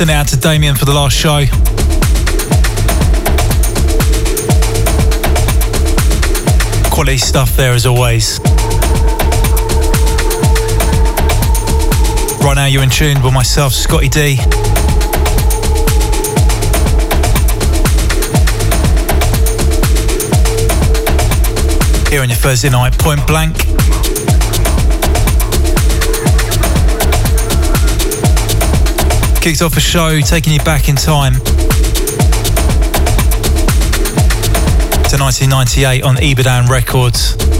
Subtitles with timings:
[0.00, 1.44] Send out to Damien for the last show.
[6.90, 8.40] Quality stuff there as always.
[12.40, 14.36] Right now you're in tune with myself, Scottie D.
[22.08, 23.69] Here on your Thursday night, point blank.
[29.40, 31.40] Kicked off a show taking you back in time to
[35.16, 37.59] 1998 on Ibadan Records.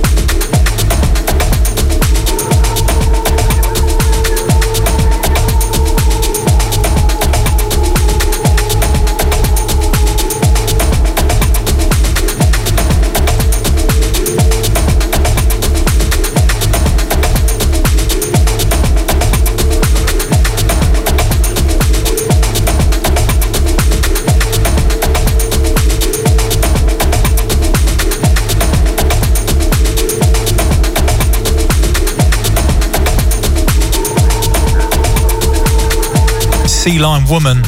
[36.81, 37.61] See Line Woman,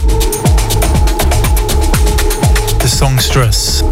[2.78, 3.82] the songstress.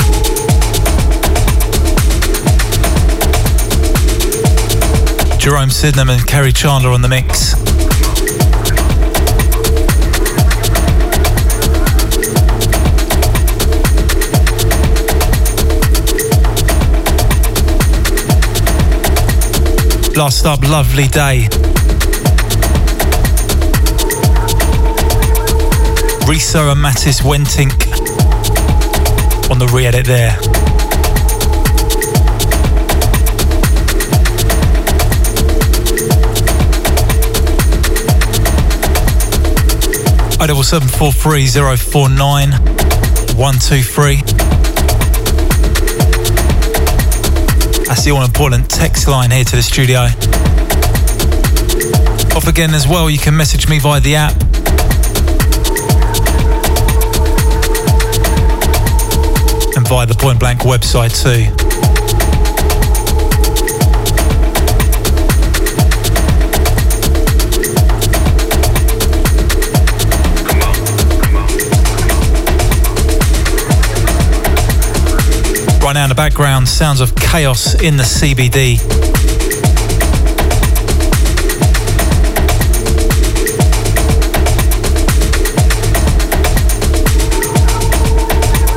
[5.39, 7.55] Jerome Sydenham and Kerri Chandler on the mix.
[20.17, 21.70] Last up, lovely day.
[26.30, 27.72] Risa and Mattis Wentink
[29.50, 30.37] on the re-edit there.
[40.40, 42.52] O double seven four three zero four nine
[43.37, 44.22] one two three.
[47.88, 50.02] That's the all important text line here to the studio.
[52.37, 54.50] Off again as well, you can message me via the app
[59.90, 61.50] via the Point Blank website too.
[75.85, 79.20] Right now in the background, sounds of chaos in the CBD.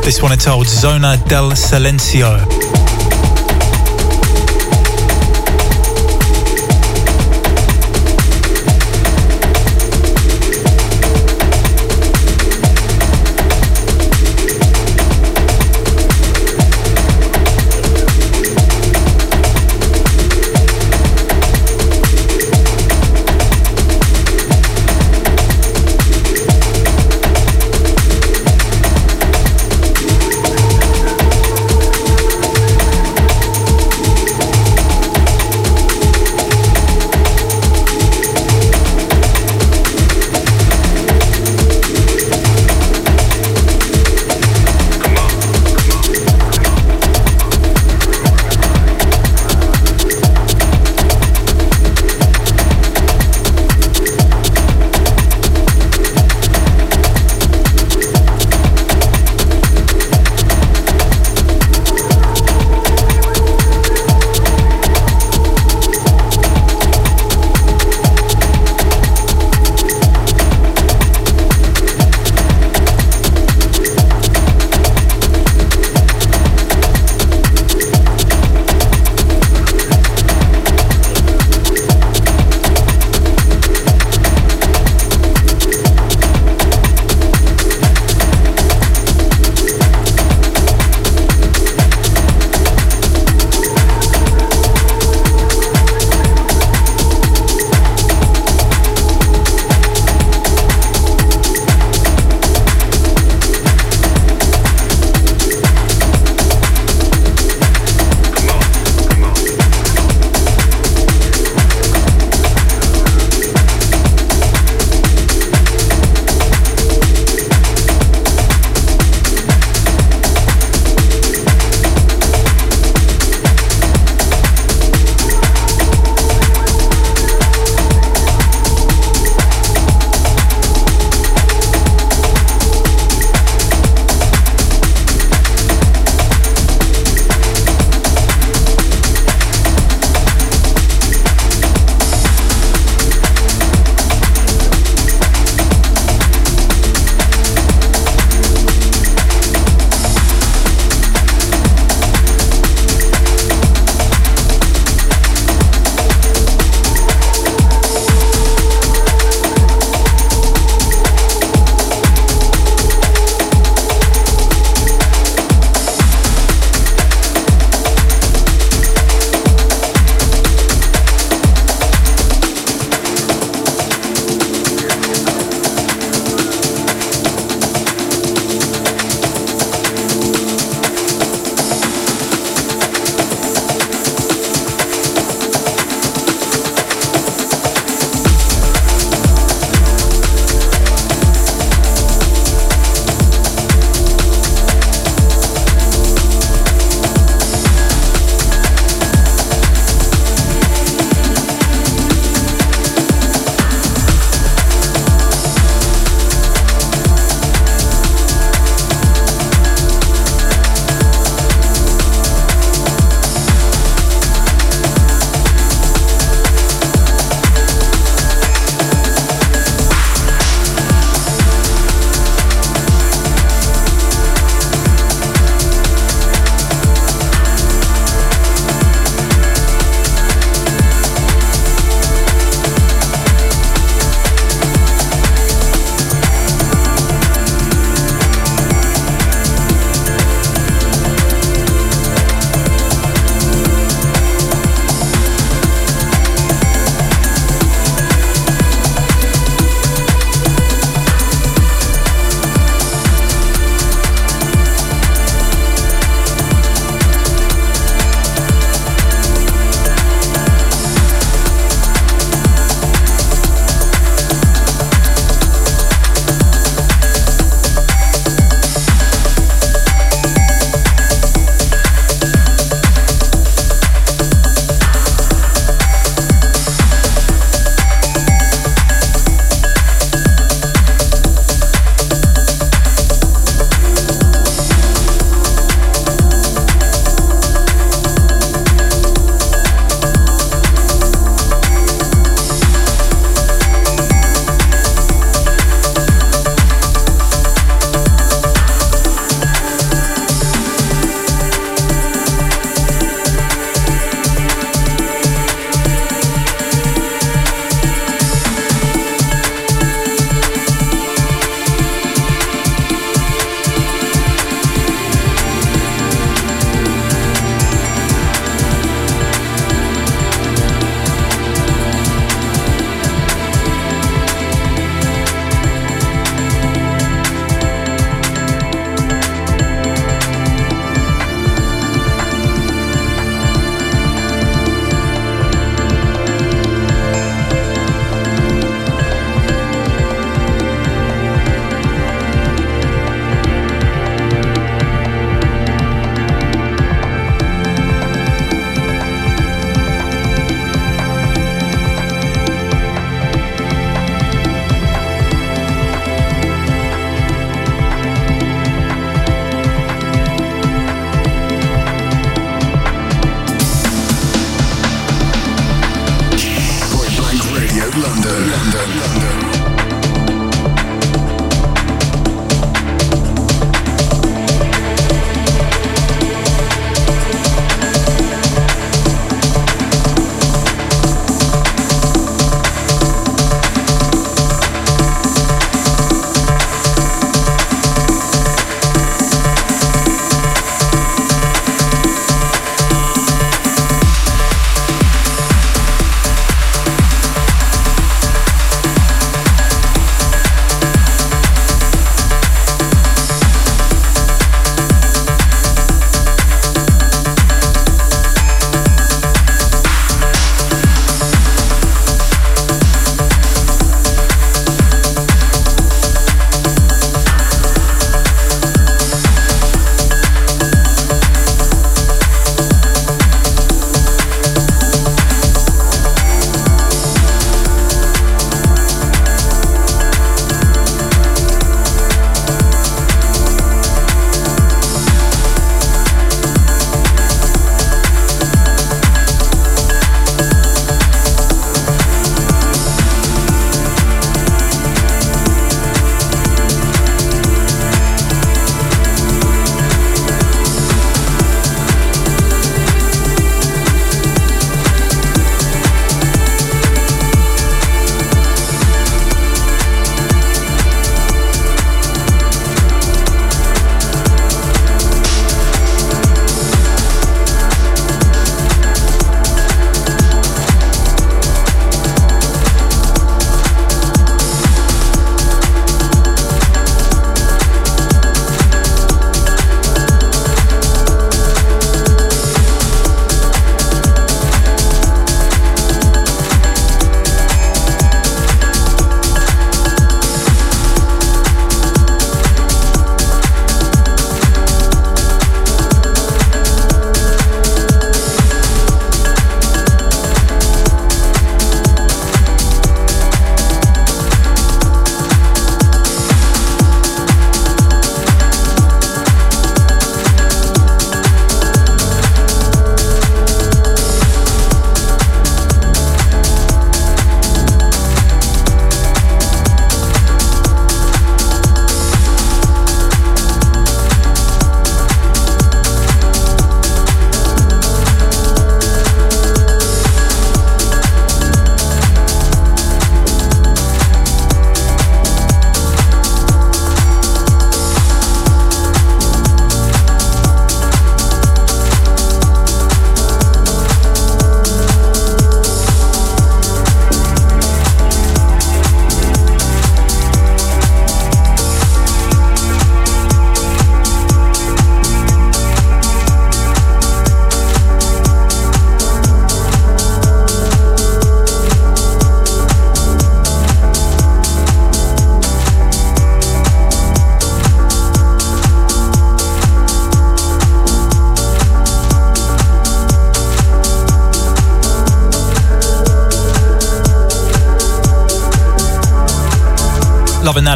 [0.04, 2.38] This one entitled Zona del Silencio.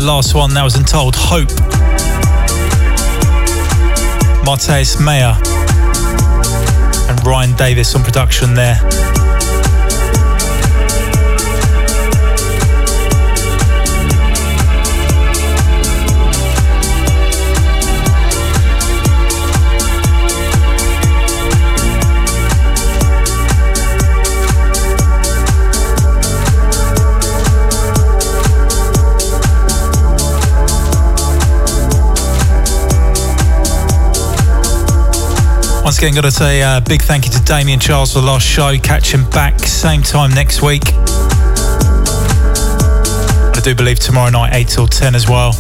[0.08, 0.54] Last one.
[0.54, 1.50] That was entitled Hope.
[4.46, 5.36] Mateus Mayer
[7.10, 8.80] and Ryan Davis on production there.
[35.88, 38.26] Once again, got to say a uh, big thank you to Damien Charles for the
[38.26, 38.78] last show.
[38.78, 40.82] Catch him back same time next week.
[43.56, 45.54] I do believe tomorrow night, 8 till 10 as well.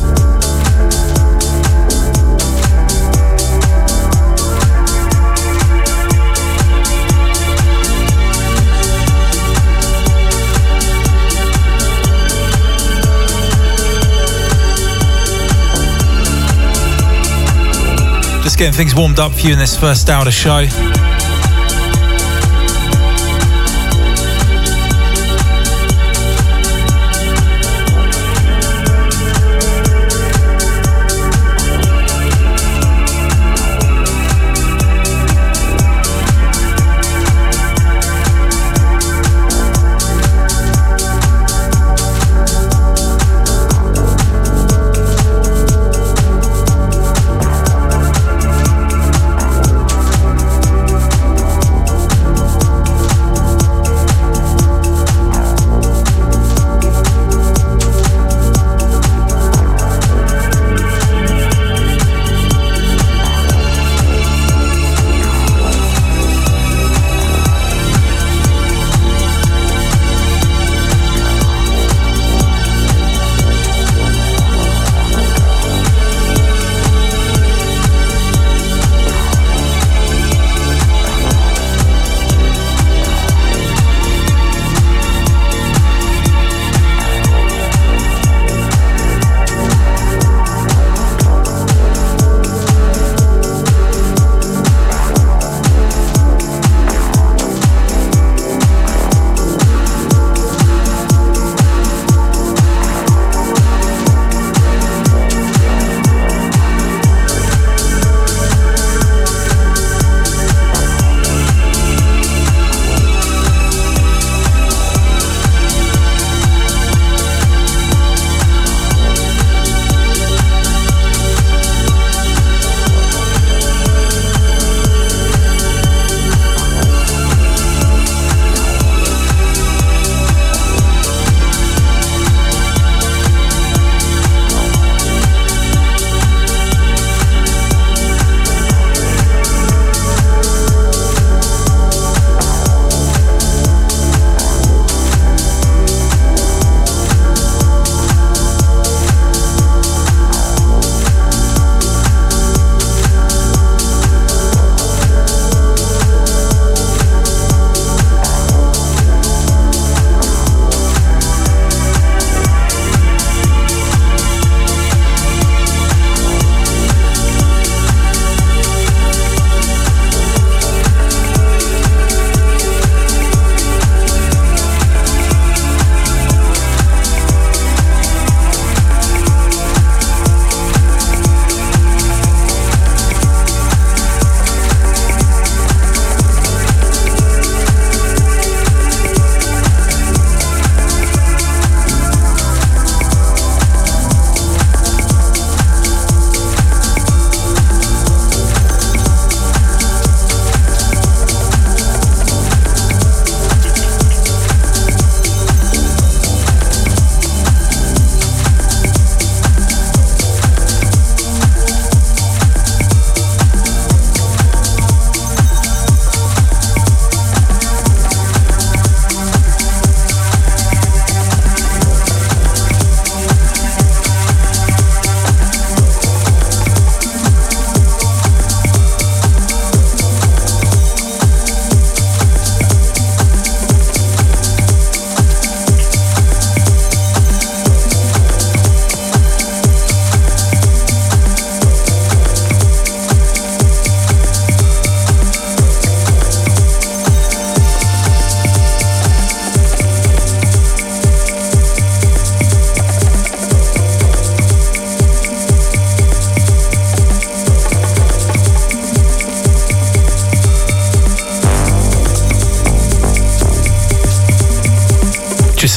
[18.57, 21.06] Getting things warmed up for you in this first hour of show.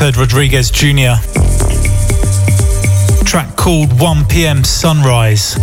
[0.00, 1.20] Rodriguez Jr.
[3.26, 4.64] Track called 1 p.m.
[4.64, 5.56] Sunrise.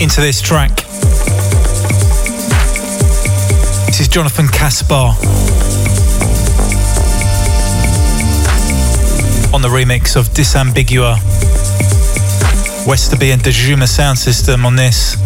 [0.00, 0.76] Into this track.
[3.86, 5.14] This is Jonathan Kaspar.
[9.54, 11.14] On the remix of Disambigua.
[12.88, 15.23] Westerby and Dejuma sound system on this.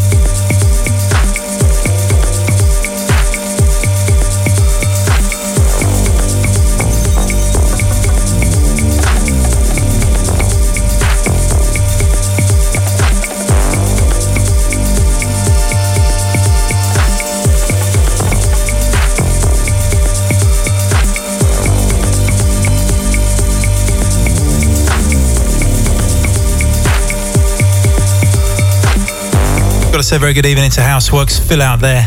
[30.08, 31.38] Say very good evening to Houseworks.
[31.38, 32.06] Phil out there.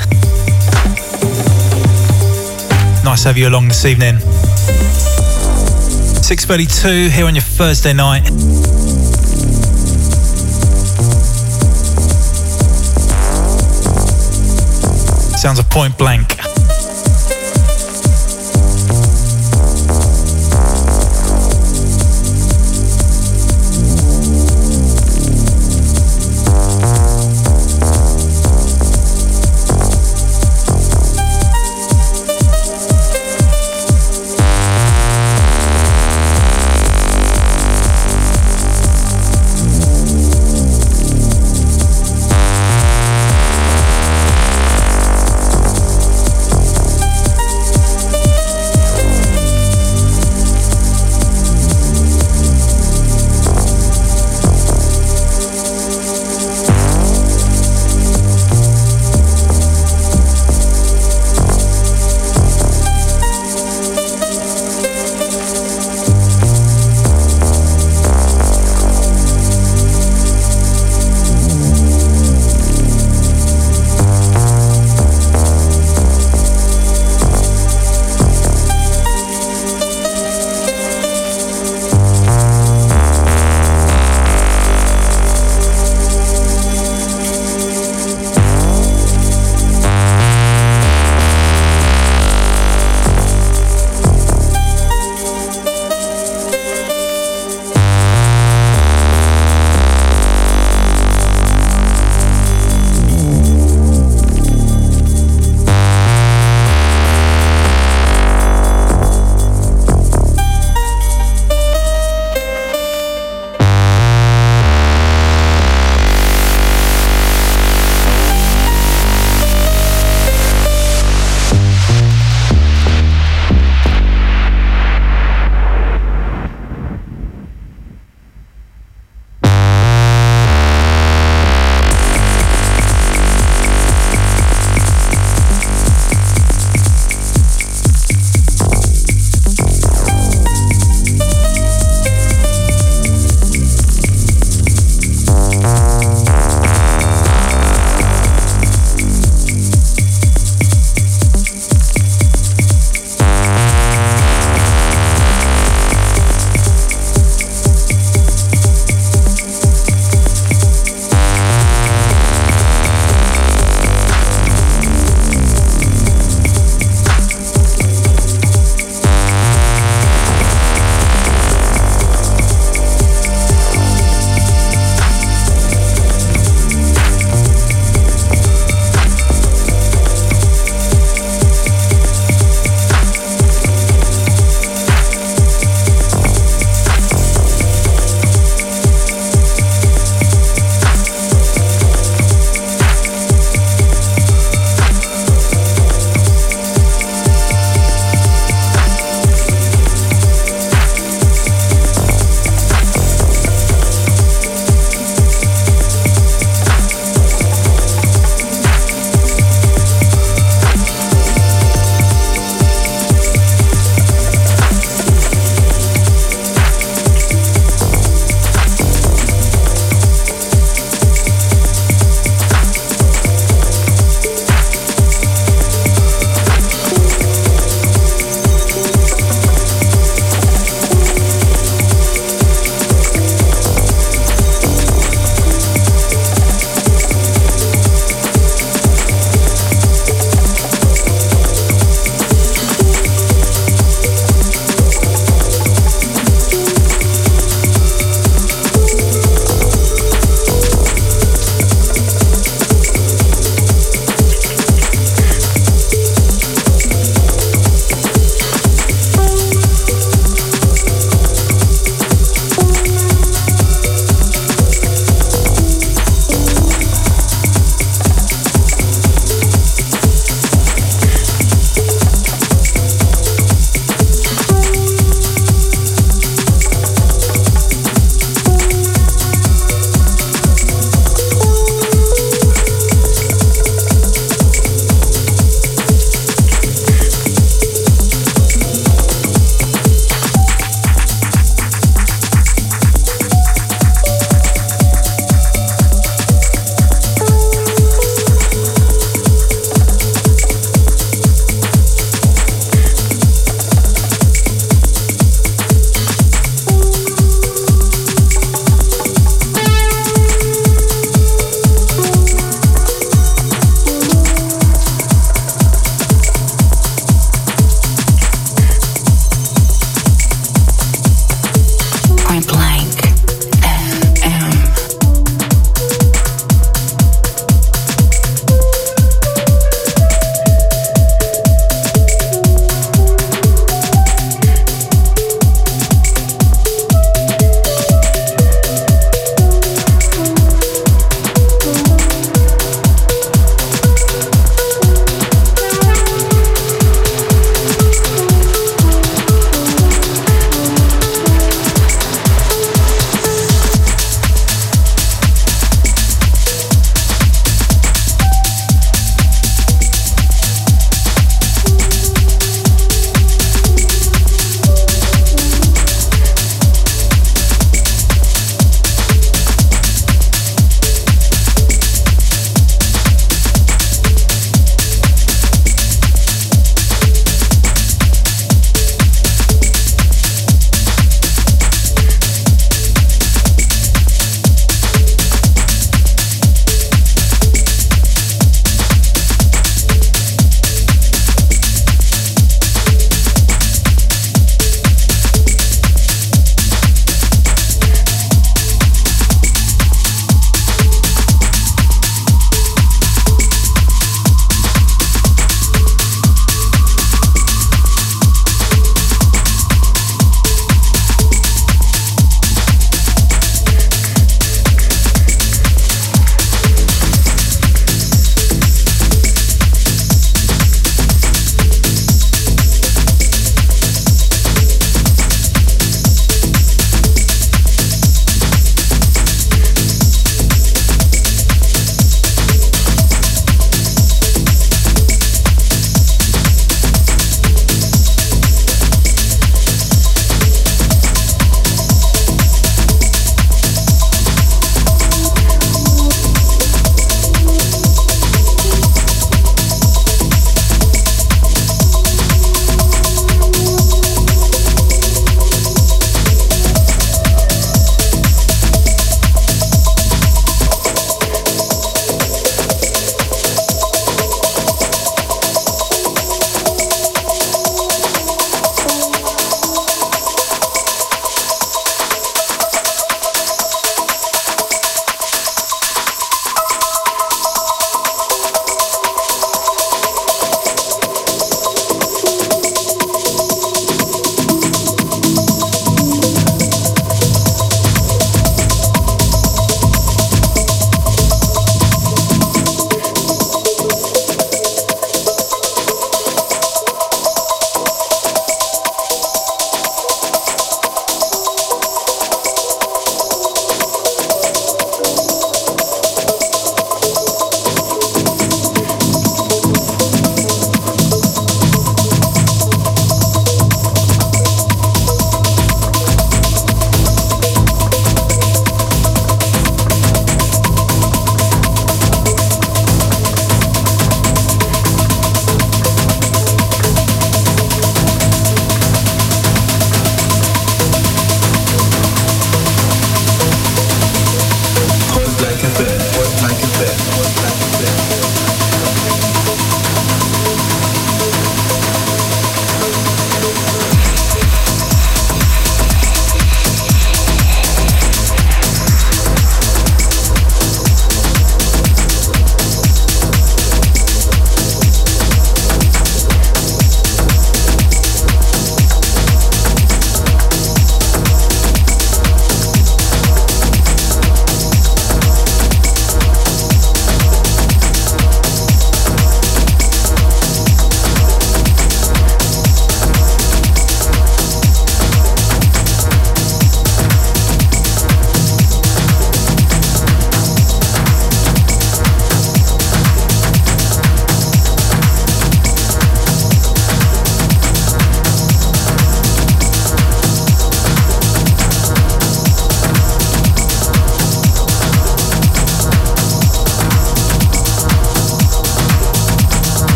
[3.06, 4.16] Nice to have you along this evening.
[4.16, 8.26] 6.32 here on your Thursday night.
[15.38, 16.41] Sounds of point blank.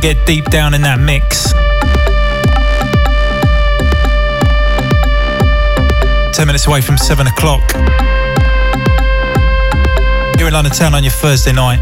[0.00, 1.52] We'll get deep down in that mix.
[6.36, 7.72] 10 minutes away from 7 o'clock.
[10.38, 11.80] Here in London Town on your Thursday night.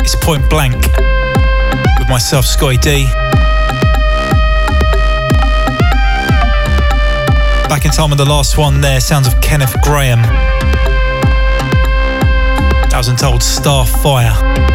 [0.00, 0.76] It's point blank
[1.98, 3.04] with myself, Scottie D.
[7.68, 10.22] Back in time with the last one there, sounds of Kenneth Graham.
[12.88, 14.73] That was entitled Starfire.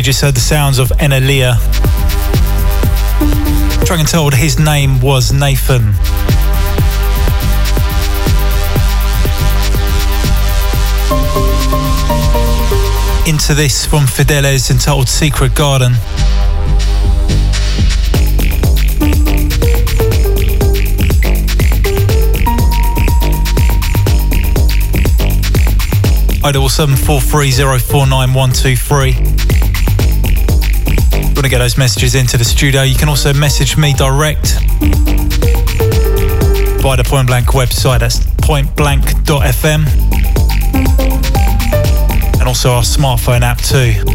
[0.00, 1.58] You just heard the sounds of Enalia.
[3.84, 5.82] Dragon told his name was Nathan.
[13.28, 15.92] Into this from Fideles entitled Secret Garden.
[26.42, 29.29] Idle 7430492123
[31.40, 34.58] want to get those messages into the studio, you can also message me direct
[36.82, 38.00] via the Point Blank website.
[38.00, 39.86] That's pointblank.fm.
[42.38, 44.09] And also our smartphone app too.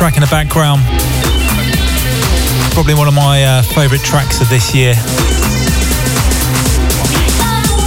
[0.00, 0.80] Track in the background.
[2.72, 4.94] Probably one of my uh, favourite tracks of this year.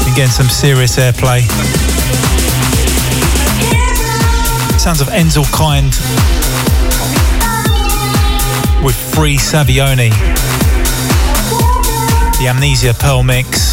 [0.06, 1.42] Been getting some serious airplay.
[4.78, 5.88] Sounds of Enzel Kind
[8.86, 10.12] with Free Savioni.
[12.38, 13.73] The Amnesia Pearl mix.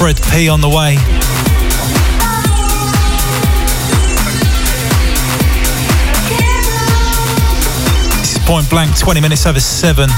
[0.00, 0.96] Fred P on the way.
[8.16, 10.08] This is Point Blank, 20 minutes over 7.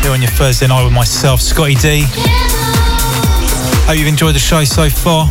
[0.00, 2.04] Here on your Thursday night with myself, Scottie D.
[3.88, 5.26] Hope you've enjoyed the show so far.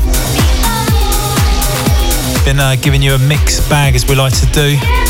[2.43, 5.06] Been uh, giving you a mixed bag as we like to do.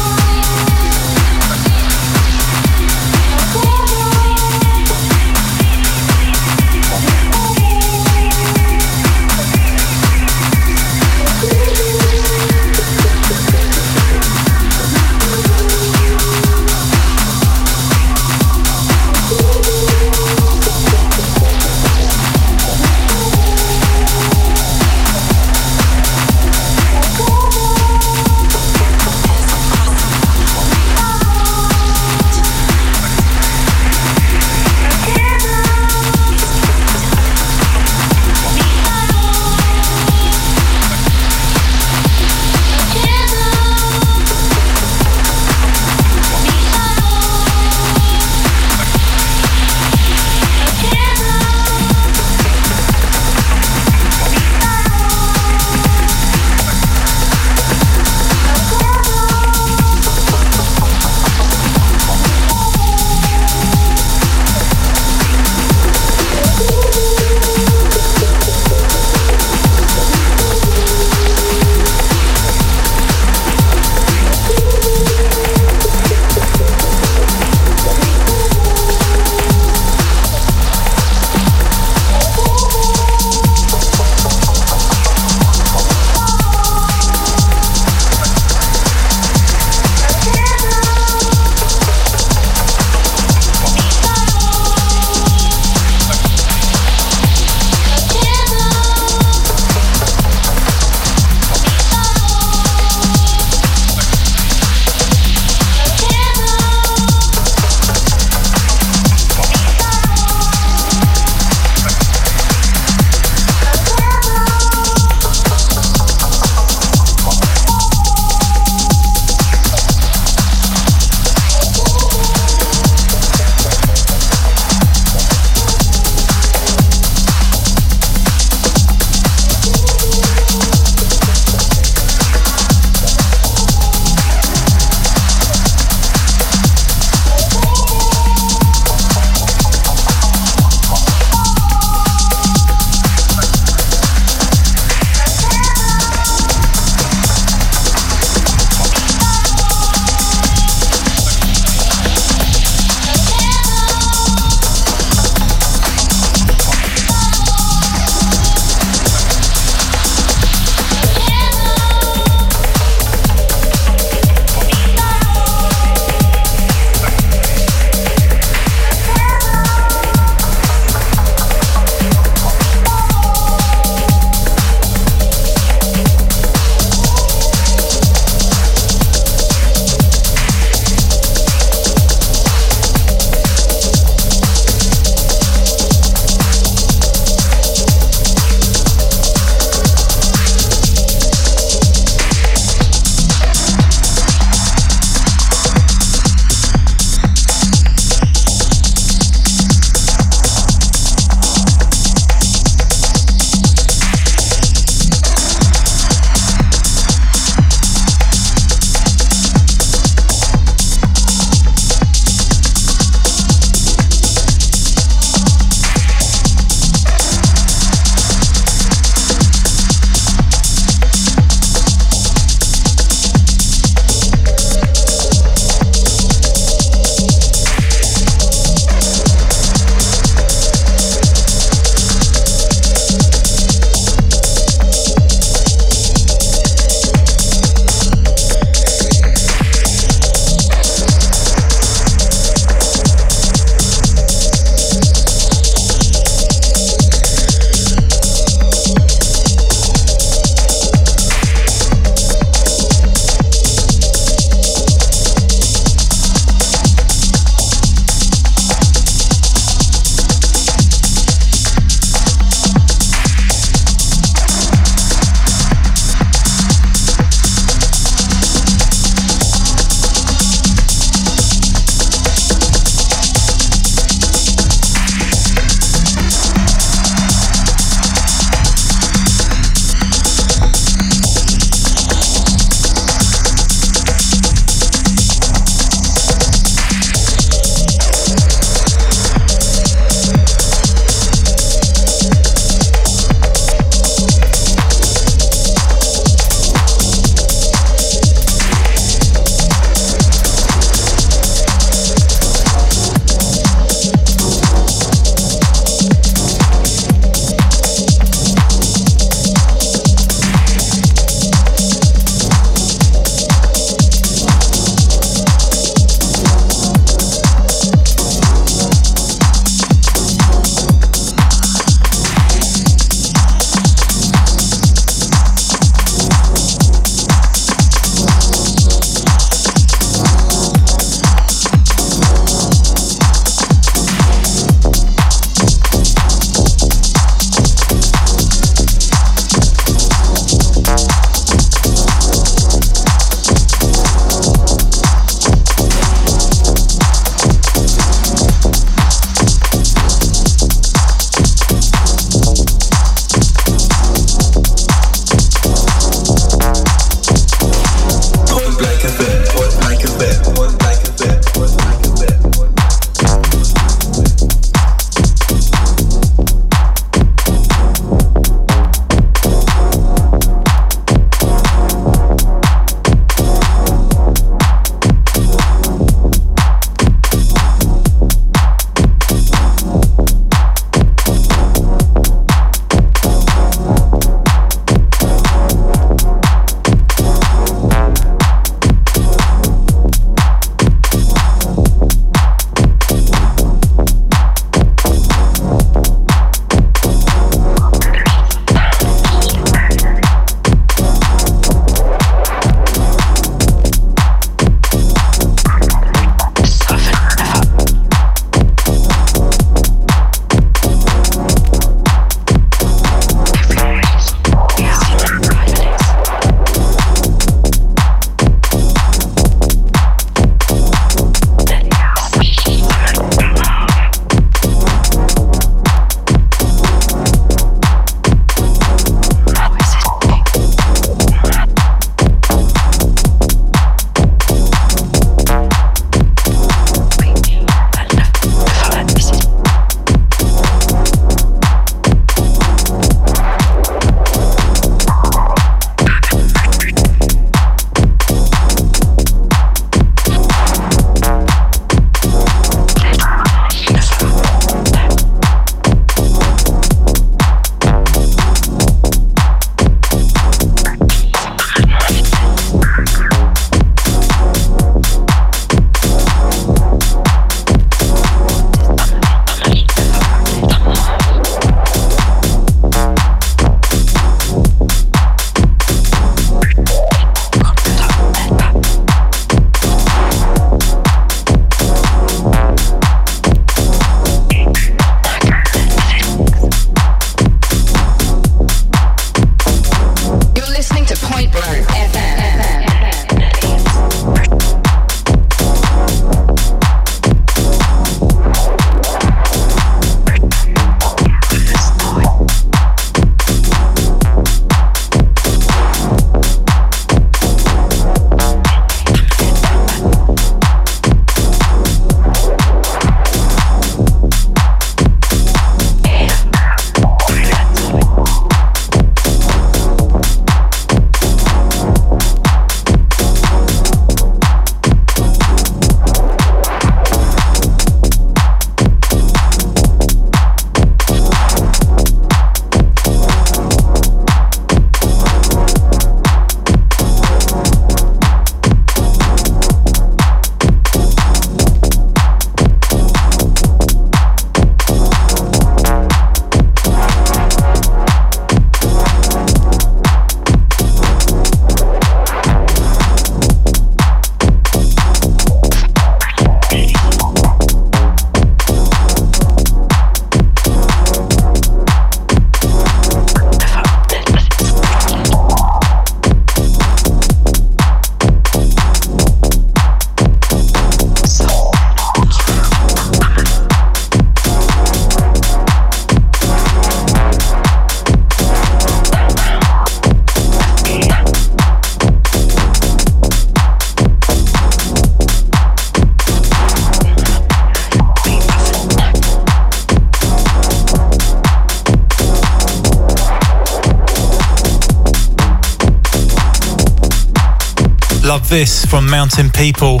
[598.50, 600.00] This from Mountain People,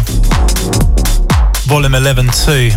[1.68, 2.70] Volume 11 2.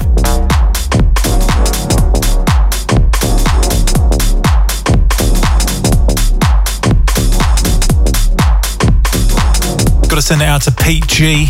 [10.07, 11.47] Got to send it out to Pete G.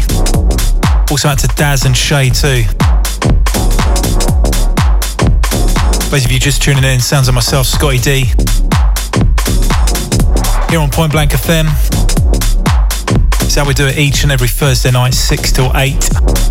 [1.12, 2.64] Also out to Daz and Shay too.
[6.10, 8.24] Those of you just tuning in, sounds of myself, Scottie D.
[10.70, 11.93] Here on Point Blank FM.
[13.54, 16.43] It's how we do it each and every Thursday night, 6 till 8.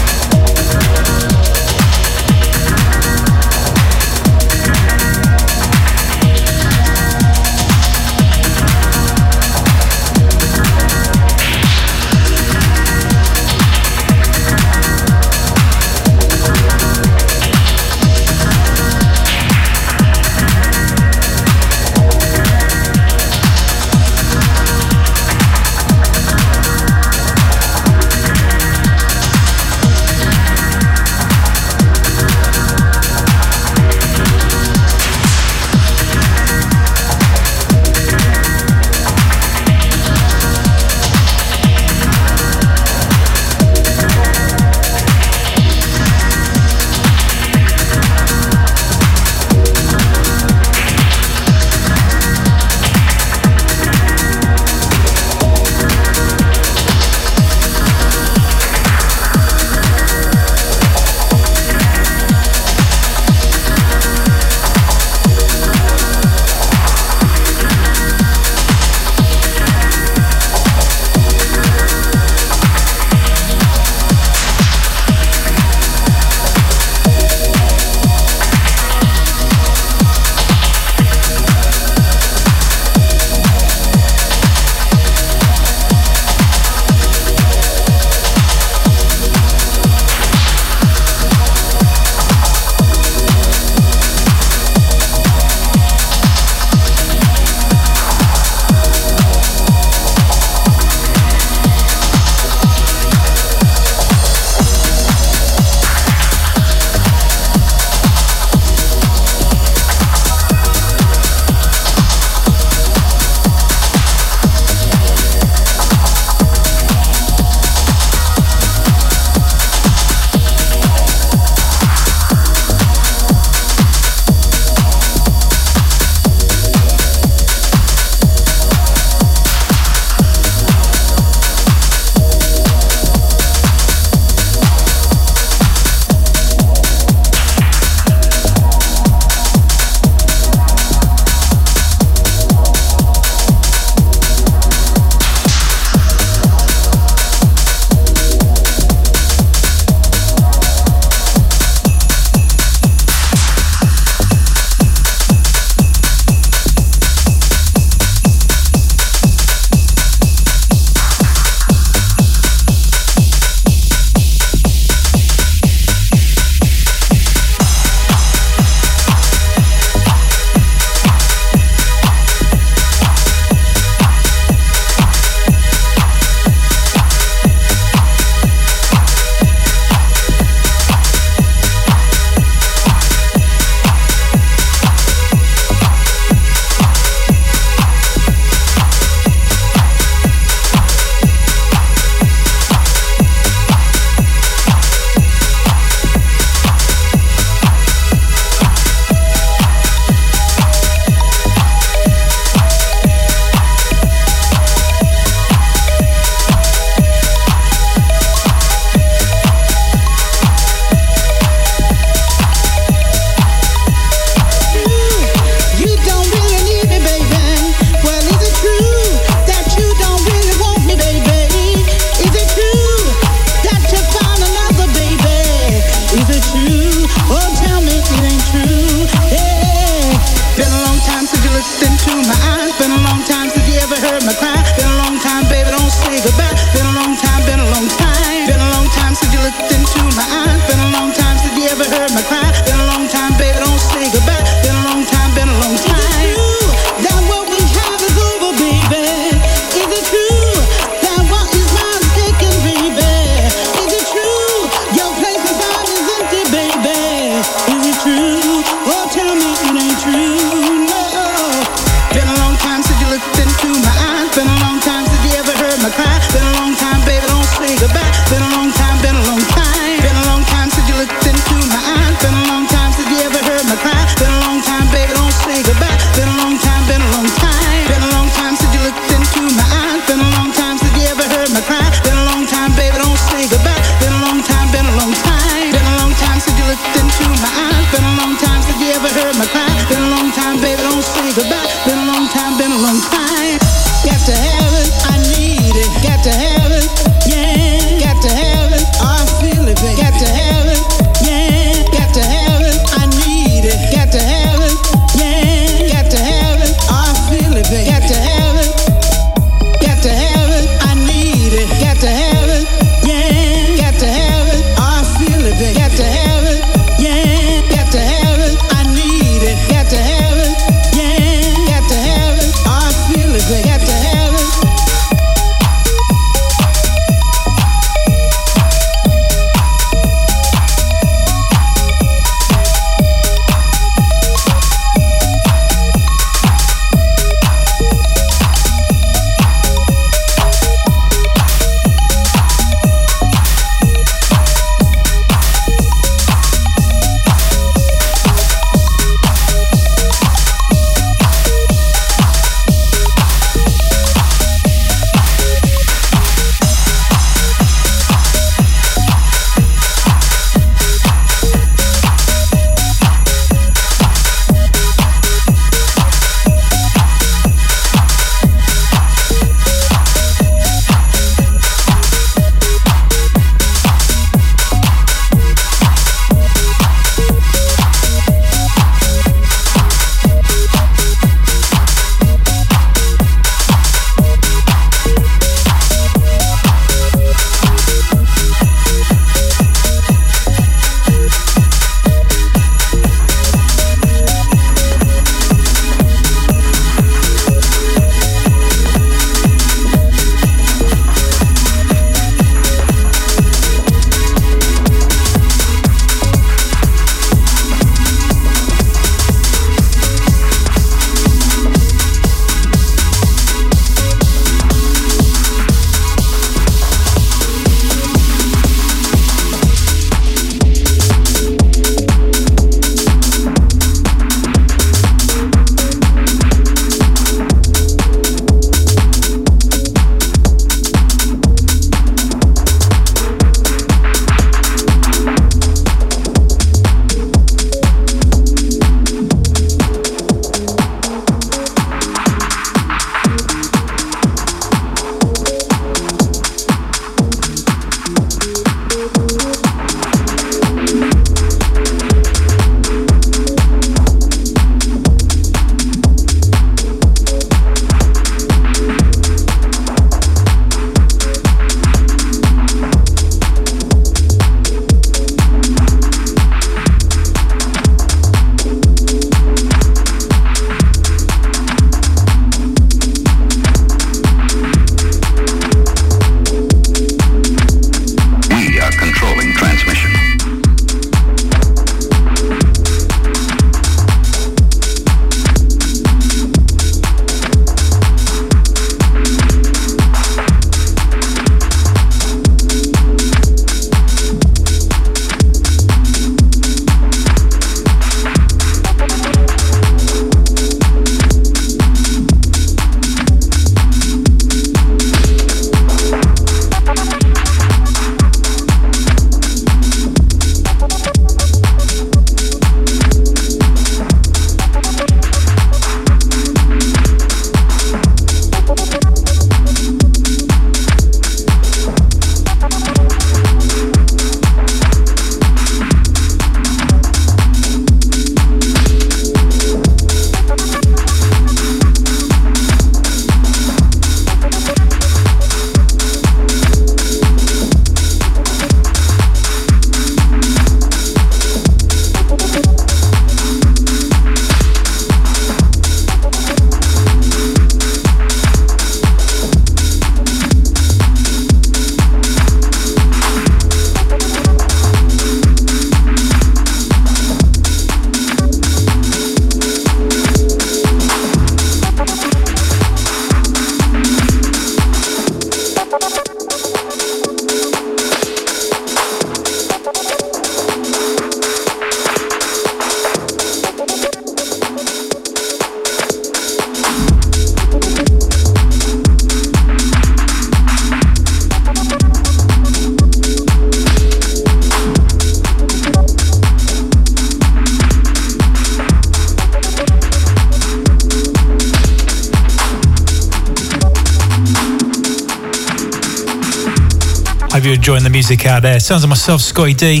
[598.28, 598.80] Music out there.
[598.80, 600.00] Sounds like myself, Scottie D.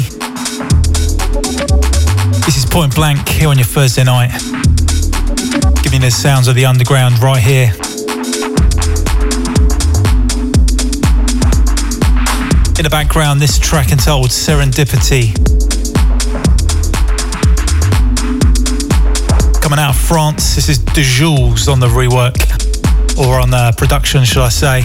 [2.40, 4.32] This is Point Blank here on your Thursday night.
[5.84, 7.70] Giving the sounds of the underground right here.
[12.74, 15.32] In the background, this track entitled Serendipity.
[19.62, 22.36] Coming out of France, this is De Jules on the rework,
[23.16, 24.82] or on the production, should I say.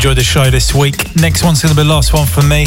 [0.00, 1.14] Enjoyed the show this week.
[1.16, 2.64] Next one's going to be the last one for me.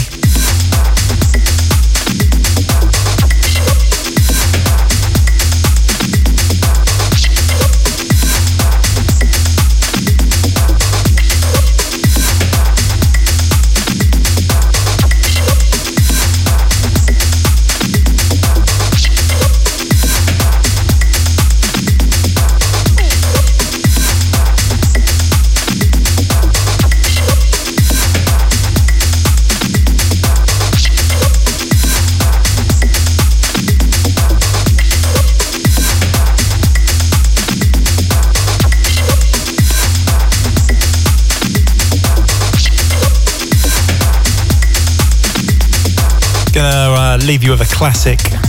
[47.25, 48.42] Leave you with a classic.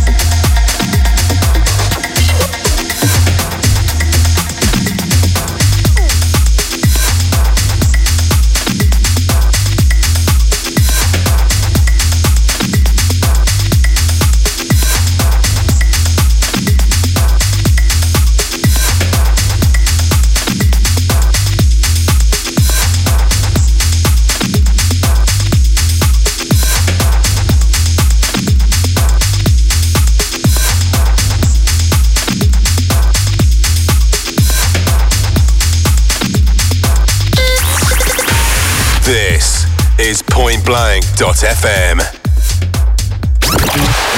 [41.16, 41.98] FM.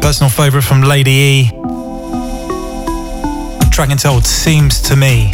[0.02, 1.50] Personal favourite from Lady E.
[3.70, 5.32] Track entitled Seems to Me.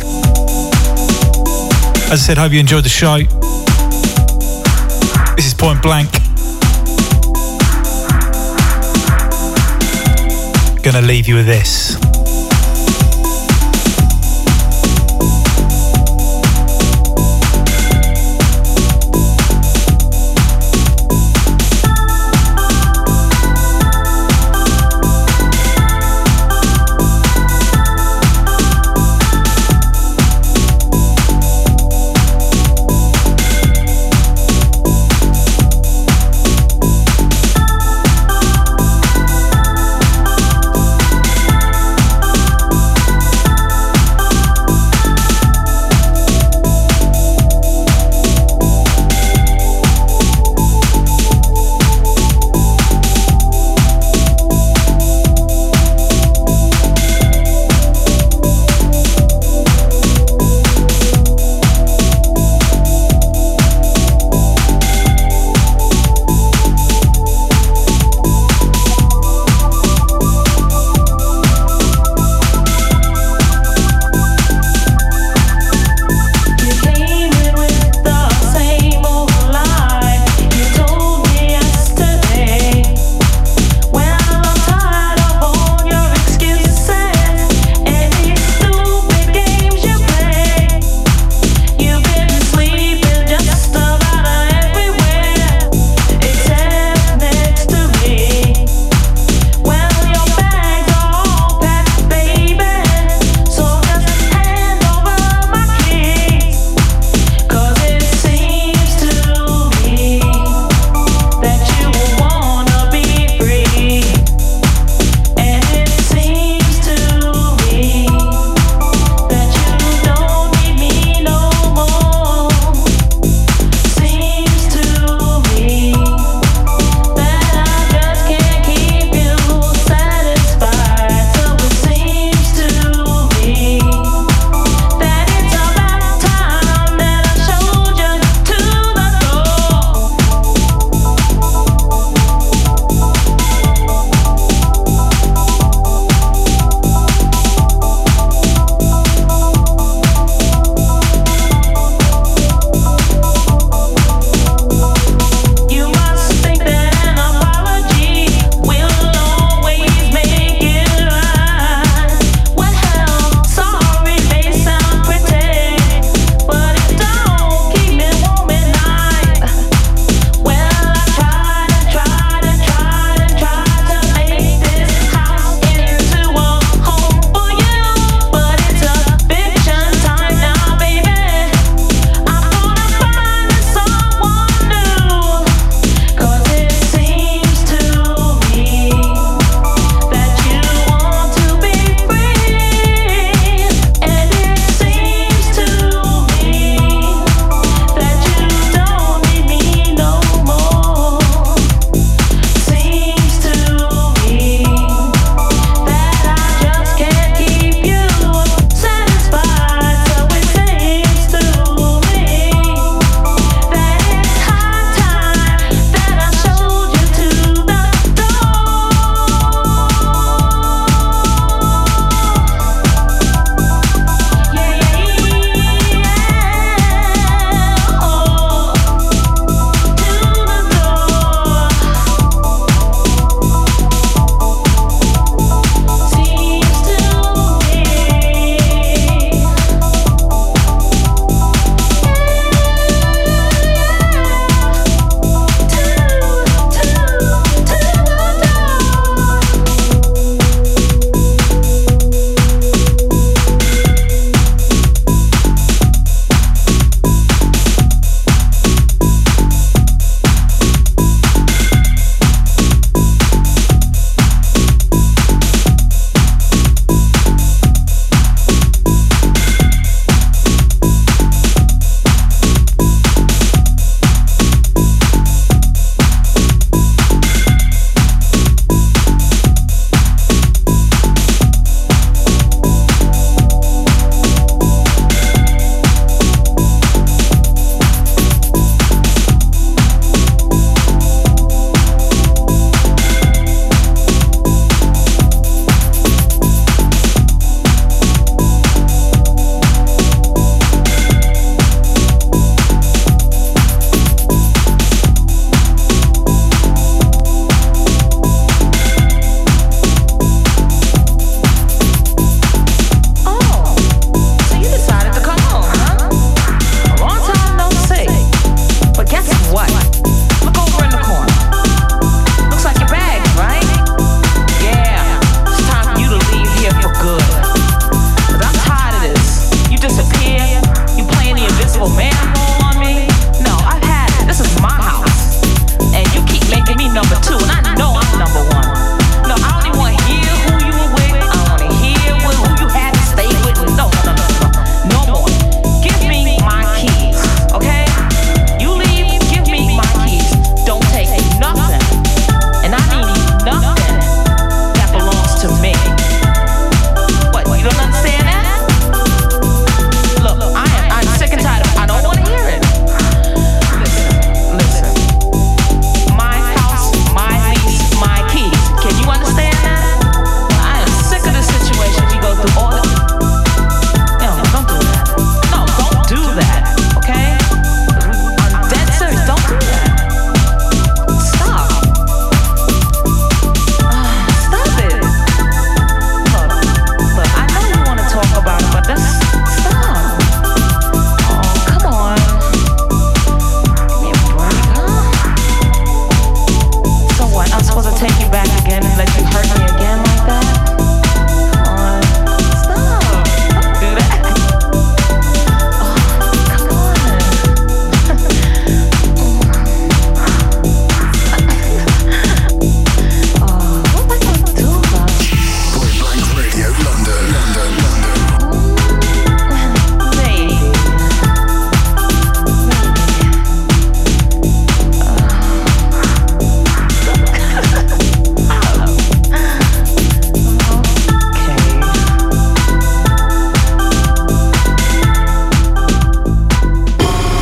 [2.11, 3.19] As I said, hope you enjoyed the show.
[5.37, 6.11] This is Point Blank.
[10.83, 12.12] Gonna leave you with this.